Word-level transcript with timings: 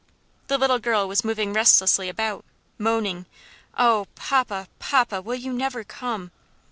The 0.47 0.57
little 0.57 0.79
girl 0.79 1.07
was 1.07 1.23
moving 1.23 1.53
restlessly 1.53 2.09
about, 2.09 2.43
moaning, 2.79 3.27
"Oh! 3.77 4.07
papa, 4.15 4.67
papa, 4.79 5.21
will 5.21 5.35
you 5.35 5.53
never 5.53 5.83
come?" 5.83 6.31